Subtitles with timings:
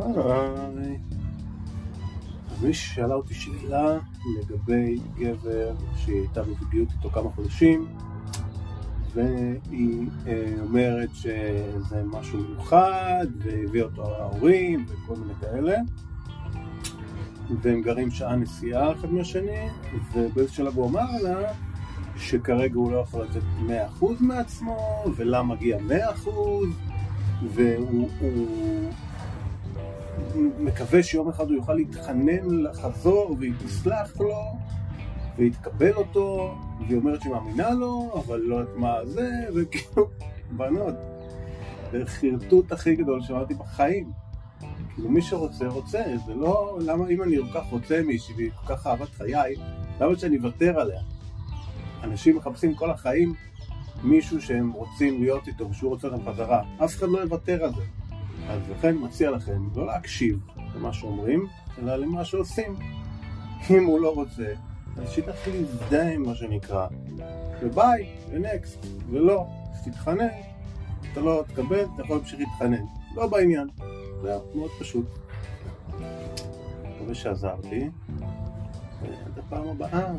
[0.00, 0.98] היי.
[2.50, 3.98] אז מישהי שאלה אותי שאלה
[4.38, 7.86] לגבי גבר שהיא הייתה בזוגיות איתו כמה חודשים
[9.14, 15.76] והיא אה, אומרת שזה משהו מיוחד והביא אותו ההורים וכל מיני כאלה
[17.60, 19.68] והם גרים שעה נסיעה אחד מהשני
[20.12, 21.52] ובאיזה שלב הוא אמר לה
[22.16, 23.42] שכרגע הוא לא יכול לתת
[24.00, 25.78] 100% מעצמו ולמה מגיע
[26.24, 26.28] 100%
[27.54, 28.92] והוא הוא
[30.58, 34.42] מקווה שיום אחד הוא יוכל להתחנן לחזור והיא תסלח לו
[35.36, 36.54] והיא תקבל אותו
[36.86, 40.08] והיא אומרת שהיא מאמינה לו אבל לא יודעת מה זה וכאילו
[40.56, 40.94] בנות
[41.92, 44.12] זה חרטוט הכי גדול שאמרתי בחיים.
[44.94, 46.02] כאילו מי שרוצה רוצה.
[46.26, 49.54] זה לא למה אם אני כל כך רוצה מישהי והיא כל כך אהבת חיי
[50.00, 51.00] למה שאני אוותר עליה?
[52.02, 53.34] אנשים מחפשים כל החיים
[54.02, 56.62] מישהו שהם רוצים להיות איתו ושהוא רוצה אותם חזרה.
[56.84, 57.82] אף אחד לא יוותר על זה
[58.48, 60.40] אז לכן מציע לכם לא להקשיב
[60.76, 61.46] למה שאומרים,
[61.78, 62.76] אלא למה שעושים.
[63.70, 64.54] אם הוא לא רוצה,
[64.96, 66.86] אז שתתחיל להזדהה עם מה שנקרא,
[67.62, 70.28] וביי, ונקסט, ולא, אז תתחנן,
[71.12, 72.84] אתה לא תקבל, אתה יכול להמשיך להתחנן.
[73.14, 73.68] לא בעניין.
[74.22, 75.06] זהו, מאוד פשוט.
[76.84, 77.90] מקווה שעזרתי.
[79.02, 80.12] ועד הפעם הבאה.